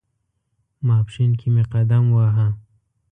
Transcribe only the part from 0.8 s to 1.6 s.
ماپښین کې